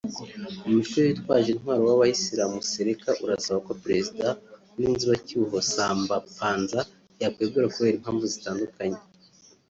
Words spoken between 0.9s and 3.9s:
witwaje intwalo w’Abayirilamu Seleka urasaba ko